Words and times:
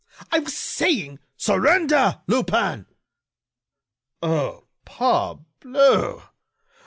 I 0.31 0.39
was 0.39 0.57
saying——" 0.57 1.19
"Surrender, 1.37 2.23
Lupin!" 2.25 2.87
"Oh! 4.23 4.65
parbleu! 4.83 6.23